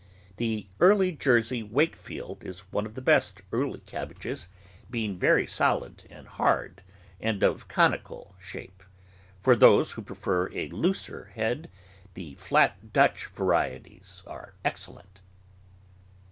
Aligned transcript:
The 0.37 0.65
Early 0.79 1.11
Jersey 1.11 1.61
Wakefield 1.61 2.43
is 2.43 2.61
one 2.71 2.87
of 2.87 2.95
the 2.95 3.03
best 3.03 3.43
early 3.51 3.81
cabbages, 3.81 4.47
being 4.89 5.19
very 5.19 5.45
solid 5.45 6.07
and 6.09 6.27
hard 6.27 6.81
and 7.19 7.43
of 7.43 7.67
conical 7.67 8.35
shape. 8.41 8.81
For 9.43 9.55
those 9.55 9.91
who 9.91 10.01
prefer 10.01 10.49
a 10.55 10.69
looser 10.69 11.25
head, 11.35 11.69
the 12.15 12.33
Flat 12.33 12.91
Dutch 12.91 13.27
varieties 13.27 14.23
are 14.25 14.55
excellent. 14.65 15.21